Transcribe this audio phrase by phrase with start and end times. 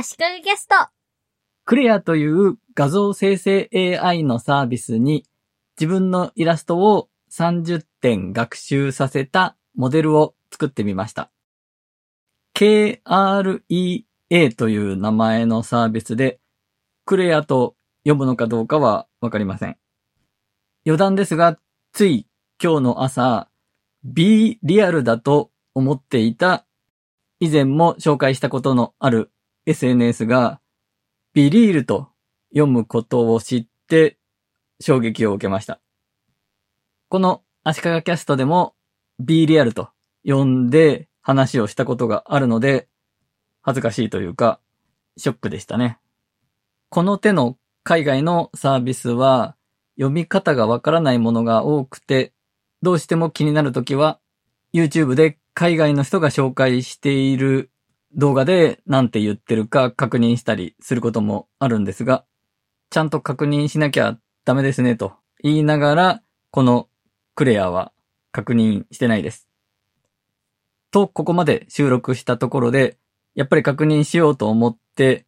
[0.00, 0.76] 足利ゲスト。
[1.64, 3.68] クレアという画像生成
[4.00, 5.24] AI のサービスに
[5.76, 11.32] 自分のイラストを30点学習させたモデルを作ってみました。
[12.54, 14.04] KREA
[14.56, 16.38] という名前のサービスで、
[17.04, 17.74] クレアと
[18.04, 19.78] 読むのかどうかはわかりません。
[20.86, 21.58] 余談ですが、
[21.92, 22.28] つい
[22.62, 23.48] 今日の朝、
[24.04, 26.66] B リアルだと思っていた
[27.40, 29.32] 以前も紹介したことのある
[29.68, 30.60] SNS が
[31.34, 32.08] ビリールと
[32.48, 34.16] 読むことを知って
[34.80, 35.78] 衝撃を受けました。
[37.10, 38.74] この足利キャストでも
[39.18, 39.90] B リアルと
[40.24, 42.88] 呼んで話をしたことがあるので
[43.60, 44.58] 恥ずかしいというか
[45.18, 45.98] ショックでしたね。
[46.88, 49.54] この手の海外のサービスは
[49.96, 52.32] 読み方がわからないものが多くて
[52.80, 54.18] どうしても気になるときは
[54.72, 57.70] YouTube で海外の人が紹介している
[58.14, 62.24] 動画で何て言ってるか確認したりすることもあるんですが、
[62.90, 66.88] ちゃんと確認しなきゃダメですねと言いながら、この
[67.34, 67.92] クレアは
[68.32, 69.48] 確認してないです。
[70.90, 72.98] と、ここまで収録したところで、
[73.34, 75.26] やっぱり確認しようと思って、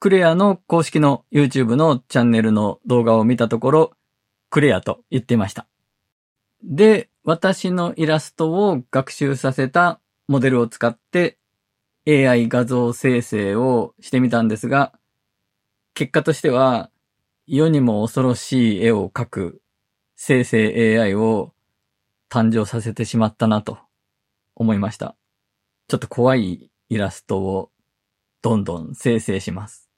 [0.00, 3.92] クレアの公式の YouTube のチャンネルの動画を見たところ、
[4.50, 5.66] クレアと言ってました。
[6.62, 11.38] で、私のイラストを学習させたモデルを使って
[12.08, 14.92] AI 画像生成をしてみたんですが、
[15.94, 16.90] 結果としては
[17.46, 19.62] 世にも恐ろしい絵を描く
[20.14, 21.52] 生成 AI を
[22.30, 23.78] 誕生させてしまったなと
[24.54, 25.16] 思いました。
[25.88, 27.70] ちょっと怖いイラストを
[28.40, 29.90] どんどん生成します。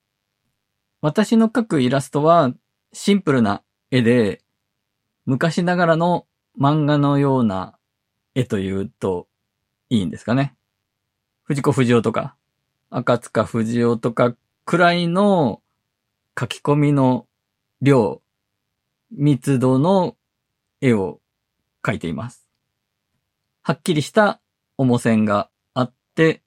[1.01, 2.53] 私の描くイラストは
[2.93, 4.43] シンプルな絵で
[5.27, 6.27] 昔ながらの
[6.59, 7.79] 漫画のような
[8.35, 9.29] 絵というと
[9.91, 10.58] いいんですかね。
[11.49, 12.37] 藤子不二雄とか、
[12.91, 14.35] 赤塚不二雄とか
[14.67, 15.63] くらいの
[16.39, 17.27] 書き込みの
[17.81, 18.21] 量、
[19.13, 20.15] 密度の
[20.83, 21.21] 絵を
[21.83, 22.47] 描いています。
[23.63, 24.43] はっきりした
[24.77, 26.43] 重線があって、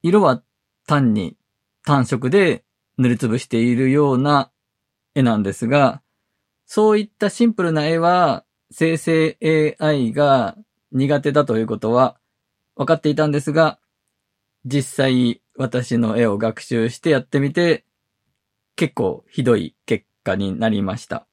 [0.00, 0.42] 色は
[0.86, 1.36] 単に
[1.84, 2.64] 単色で
[2.96, 4.50] 塗りつぶしているような
[5.14, 6.00] 絵なんですが、
[6.64, 9.36] そういったシンプルな絵は生成
[9.78, 10.56] AI が
[10.90, 12.16] 苦手だということは
[12.76, 13.78] 分かっていたんですが、
[14.66, 17.84] 実際私の絵を学習してやってみて、
[18.74, 21.26] 結構ひどい結果になりました。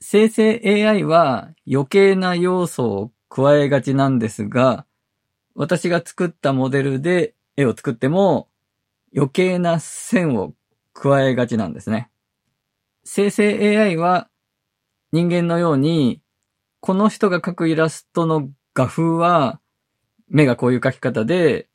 [0.00, 4.84] 生成 AI は余計な要素を加えがちなんですが、
[5.54, 8.48] 私が作ったモデルで絵を作っても
[9.16, 10.52] 余計な線を
[10.92, 12.10] 加えがちなんですね。
[13.04, 14.28] 生成 AI は
[15.12, 16.20] 人間のように
[16.86, 19.58] この人が描くイラストの画風は、
[20.28, 21.66] 目がこういう描き方で、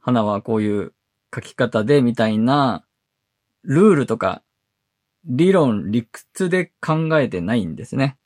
[0.00, 0.92] 花はこういう
[1.30, 2.84] 描き方で、みたいな、
[3.62, 4.42] ルールとか、
[5.24, 8.16] 理論、理屈で考えてないんですね。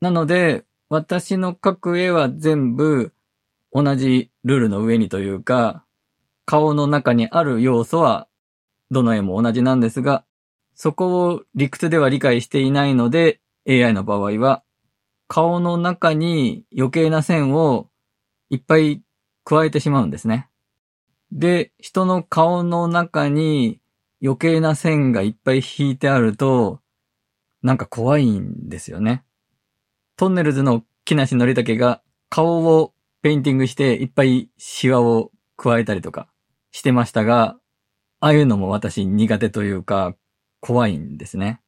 [0.00, 3.12] なので、私の描く絵は全部、
[3.72, 5.84] 同じルールの上にというか、
[6.44, 8.28] 顔の中にある要素は、
[8.90, 10.24] どの絵も同じなんですが、
[10.74, 14.62] そこを理屈では理解していないので、AI の場合は、
[15.28, 17.90] 顔の中に余計な線を
[18.48, 19.02] いっぱい
[19.44, 20.48] 加えてしまうんですね。
[21.32, 23.80] で、人の顔の中に
[24.22, 26.80] 余計な線がいっぱい引いてあると、
[27.62, 29.24] なんか怖いんですよね。
[30.16, 36.28] トンネルズの木梨憲武が顔をペインティングしていっぱいシワを加えたりとか
[36.70, 37.56] してましたが、
[38.20, 40.14] ああいうのも私苦手というか
[40.60, 41.60] 怖いんですね。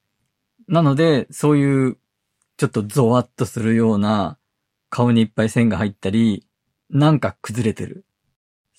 [0.66, 1.98] なので、そういう
[2.56, 4.38] ちょっとゾワッとするような
[4.90, 6.46] 顔にいっぱい線が入ったり、
[6.90, 8.04] なんか崩れてる。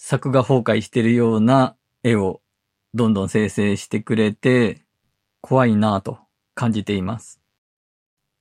[0.01, 2.41] 作画崩壊してるような絵を
[2.93, 4.81] どんどん生成してくれて、
[5.41, 6.19] 怖いなぁと
[6.55, 7.41] 感じています。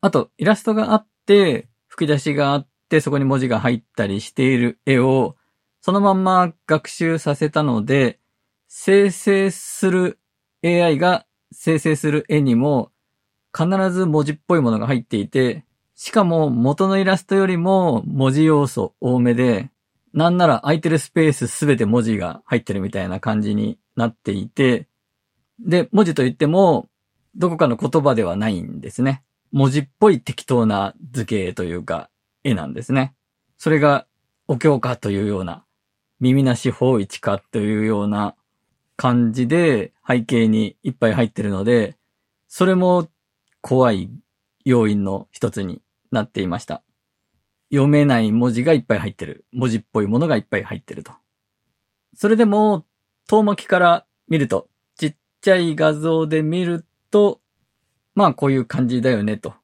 [0.01, 5.37] あと、イラストがあって、吹き出しがあって、そこに文字が入ったりしている絵を、
[5.81, 8.21] そのまんま学習させたので、
[8.69, 10.21] 生成する
[10.65, 12.93] AI が生成する絵にも
[13.53, 15.65] 必ず文字っぽいものが入っていて、
[15.97, 19.71] しかも元のイラストよりも文字要素多めで、
[20.13, 24.89] なんなら空いてるスペースすべて文字が入ってるみたいな感じになっていて、
[25.61, 26.89] で、文字といっても、
[27.37, 29.23] どこかの言葉ではないんですね。
[29.53, 32.11] 文字っぽい適当な図形というか、
[32.45, 33.15] 絵なんですね。
[33.57, 34.07] それが、
[34.47, 35.65] お経かというような、
[36.21, 38.35] 耳なし法一かというような
[38.97, 41.97] 感じで背景にいっぱい入ってるので、
[42.49, 43.09] それも
[43.61, 44.11] 怖い
[44.65, 46.83] 要因の一つになっていました。
[47.71, 49.45] 読めない文字がいっぱい入ってる。
[49.53, 51.13] 文字っぽいものがいっぱい入ってると。
[52.15, 52.87] それでも、
[53.29, 57.41] 遠巻きから見ると、ちっちゃい画像で見ると、
[58.15, 59.55] まあこういう感じだよねと。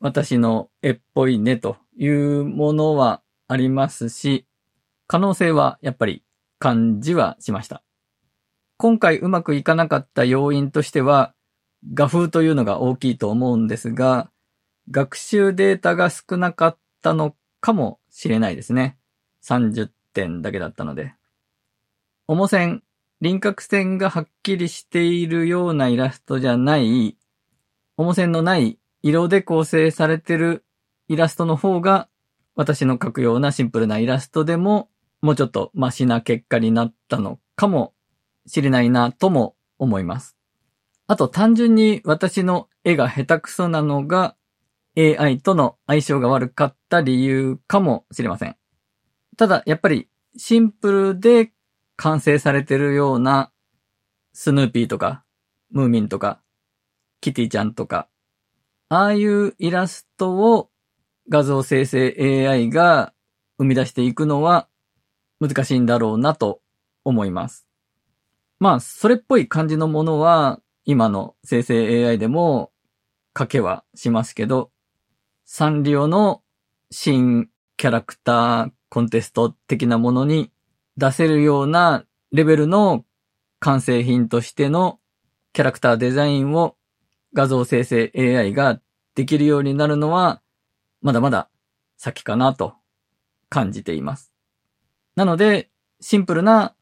[0.00, 4.46] 私の絵っぽいねというものはありますし、
[5.06, 6.24] 可能性はやっぱり
[6.58, 7.82] 感じはしました。
[8.76, 11.34] 今回うまくいかなかった要因としては、
[11.94, 14.30] 画風というのが大きいと思うんですが、
[14.90, 18.98] 学習データが少なかったのかもしれないですね。
[19.44, 21.14] 30点だけだったので。
[22.26, 22.82] 主線、
[23.20, 27.16] 輪郭線がはっきりしているようなイラストじゃない、
[27.96, 30.64] 主線のない色で構成されてる
[31.08, 32.08] イラストの方が、
[32.56, 34.90] 私の描くようなシンプルなイラストでも、
[35.22, 37.94] もうちょっとマシな結果になったのかも
[38.46, 40.36] しれないなとも思います。
[41.06, 44.34] あと単純に私の絵が下手くそなのが
[44.96, 48.56] AI との相性が悪かった理由かもしれません。
[49.36, 51.52] ただ、やっぱりシンプルで
[51.96, 53.52] 完成されてるような
[54.32, 55.24] スヌーピーとか
[55.70, 56.40] ムーミンとか
[57.20, 58.08] キティちゃんとか
[58.88, 60.70] ああいうイラストを
[61.28, 62.14] 画像生成
[62.48, 63.14] AI が
[63.58, 64.68] 生み出していくのは
[65.40, 66.60] 難しいんだろうなと
[67.04, 67.66] 思います。
[68.58, 72.70] まあ、それっぽい感じのものは今の生成 AI でも
[73.36, 74.70] 書けはしますけど、
[75.54, 76.40] サンリオの
[76.90, 80.50] 新キャラクターコンテスト的なものに
[80.96, 83.04] 出せるようなレベルの
[83.60, 84.98] 完成品としての
[85.52, 86.76] キャラクターデザインを
[87.34, 88.80] 画像生成 AI が
[89.14, 90.40] できるようになるのは、
[91.02, 91.50] まだまだ
[91.98, 92.72] 先かなと
[93.50, 94.32] 感じています。
[95.16, 95.68] なので、
[96.00, 96.74] シンプルな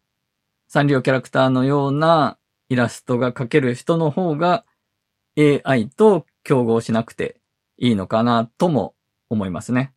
[0.68, 2.38] サンリオキャラクターのような
[2.68, 4.64] イラストが描ける人の方が
[5.36, 7.39] AI と競合しなくて
[7.80, 8.94] いいのかなとも
[9.28, 9.92] 思いますね。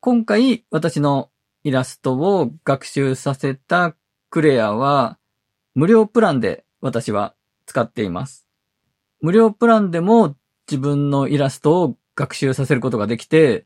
[0.00, 1.30] 今回私の
[1.64, 3.94] イラストを学習させた
[4.30, 5.18] クレアは
[5.74, 7.34] 無料プランで私は
[7.66, 8.46] 使っています。
[9.20, 10.36] 無料プランでも
[10.70, 13.64] 自分のイラストを学習させることができて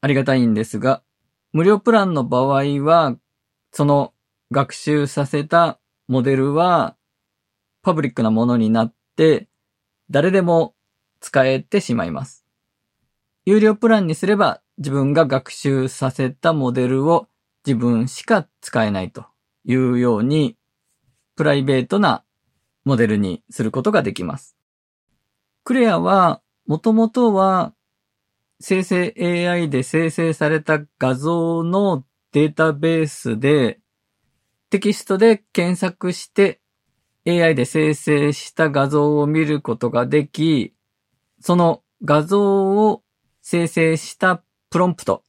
[0.00, 1.02] ありがたいんですが、
[1.52, 3.16] 無料プランの場合は、
[3.72, 4.12] その
[4.50, 6.96] 学習させたモデルは
[7.82, 9.48] パブリックなものになって、
[10.10, 10.74] 誰でも
[11.20, 12.47] 使えてしまいます。
[13.48, 17.28] 有料プランにすれば自分が学習させたモデルを
[17.66, 19.24] 自分しか使えないと
[19.64, 20.58] いうように、
[21.34, 22.24] プライベートな
[22.84, 24.54] モデルにすることができます。
[25.64, 27.72] クレアは、もともとは、
[28.60, 33.80] 生成 AI で生成された画像のデータベースで、
[34.68, 36.60] テキストで検索して
[37.26, 40.74] AI で生成した画像を見ることができ、
[41.40, 43.02] その画像を
[43.42, 45.22] 生成したプロンプト、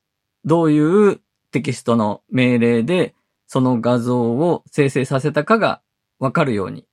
[0.46, 1.22] どういう
[1.52, 3.16] テキストの命令で
[3.48, 5.82] その画像を生成させたかが
[6.20, 6.86] わかるように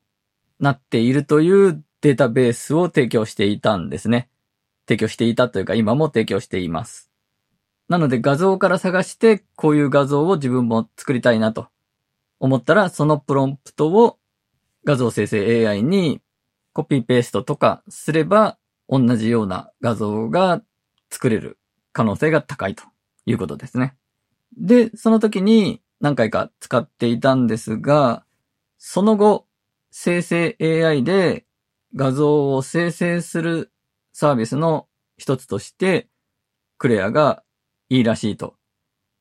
[0.59, 4.31] なっているというデータベースを提供していたんですね。
[4.87, 7.11] 提供していたというか今も提供しています。
[7.89, 11.69] なので画像から探してこういう画像を自分も作りたいなと
[12.41, 14.19] 思ったらそのプロンプトを
[14.85, 16.21] 画像生成 AI に
[16.73, 18.59] コピーペーストとかすれば
[18.89, 20.63] 同じような画像が
[21.11, 21.59] 作れる
[21.93, 22.85] 可能性が高いと
[23.25, 23.97] いうことですね。
[24.57, 28.25] で、その時に何回か使っていたんですが、
[28.79, 29.47] その後、
[29.91, 31.47] 生成 AI で
[31.95, 33.73] 画像を生成する
[34.13, 36.09] サービスの一つとして、
[36.79, 37.43] クレアが
[37.89, 38.57] いいらしいと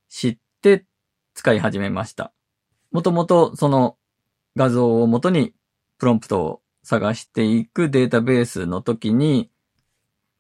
[0.09, 0.85] 知って
[1.33, 2.33] 使い始めました。
[2.91, 3.97] もともとその
[4.55, 5.53] 画像をもとに
[5.97, 9.49] プロンプトを探していくデータベースの時に、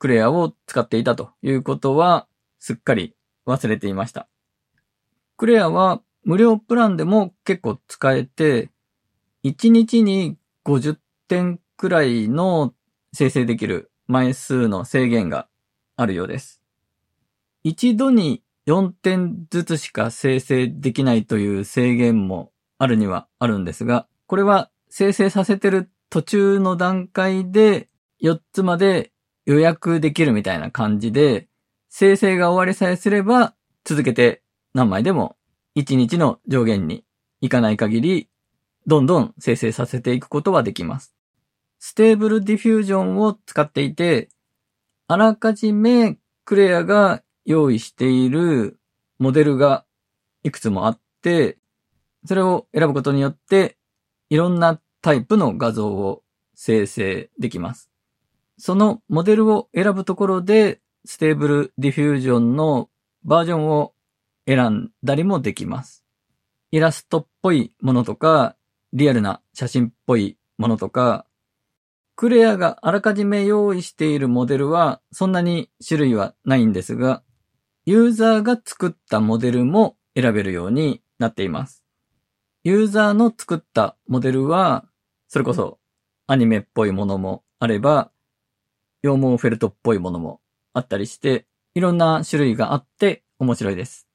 [0.05, 2.27] クレアを使っていたということは、
[2.59, 3.15] すっかり
[3.47, 4.27] 忘れていました。
[5.35, 8.69] クレアは無料プランでも結構使えて、
[9.43, 12.75] 1日に50点くらいの
[13.13, 15.47] 生成できる枚数の制限が
[15.95, 16.61] あるようです。
[17.63, 27.89] 一度に4点ずつしか生成できないという制限もあるにはあるんですが、これは生成させてる途中の段階で
[28.21, 29.11] 4つまで
[29.45, 31.47] 予約できるみたいな感じで、
[31.89, 34.41] 生成が終わりさえすれば続けて
[34.73, 35.37] 何枚でも
[35.77, 37.05] 1日の上限に
[37.41, 38.29] 行かない限り、
[38.87, 41.15] どんどん生成させていくことはできます。
[41.79, 44.29] Stable Diffusion を使っていて、
[45.07, 48.79] あらかじめクレアが用意している
[49.19, 49.85] モデルが
[50.43, 51.57] いくつもあって、
[52.25, 53.77] それを選ぶことによって、
[54.29, 56.23] いろんなタイプの画像を
[56.55, 57.91] 生成できます。
[58.57, 62.89] そのモデルを選ぶところで、 Stable Diffusion の
[63.23, 63.93] バージョンを
[64.47, 66.03] 選んだりもできます。
[66.71, 68.55] イラストっぽいものとか、
[68.93, 71.25] リアルな写真っぽいものとか、
[72.15, 77.23] クレアがあらかじめ用意しているモデルはそんなに種類はないんですが、
[77.85, 81.83] ユーザーが作ったモデルも選べるようになっています。
[82.63, 84.85] ユーザーの作ったモデルは、
[85.27, 85.77] それこそ
[86.25, 88.11] アニメっぽいものもあれば、
[89.05, 90.41] 羊毛フェルトっぽいものも
[90.73, 91.45] あったりして、
[91.75, 94.07] いろんな種類があって面白いです。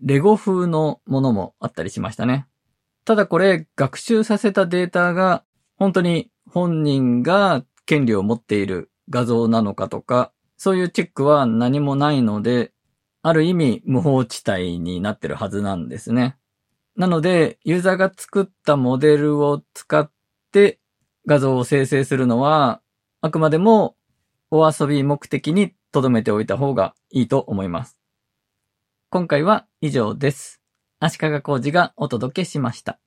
[0.00, 2.46] レゴ風のものもあったりしましたね。
[3.04, 5.44] ただこれ、学習させたデータが、
[5.76, 12.72] 本当に本人が権利を持っている画像なのかとか、そういうチェックは何もないので、
[13.22, 16.36] ある意味無法地帯になってるはずなんですね。
[16.96, 20.10] なので、ユーザーが作ったモデルを使っ
[20.52, 20.78] て
[21.26, 22.80] 画像を生成するのは、
[23.20, 23.96] あくまでも
[24.50, 27.98] お遊び目的に留めておいた方がいいと思います。
[29.10, 30.62] 今回は以上です。
[31.00, 32.98] 足利工事がお届けしました。